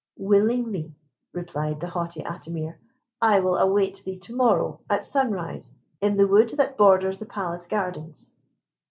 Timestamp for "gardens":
7.67-8.33